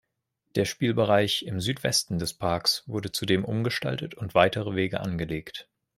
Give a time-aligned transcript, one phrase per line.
[0.55, 5.69] Der Spielbereich im Südwesten des Parks wurde zudem umgestaltet und weitere Wege angelegt.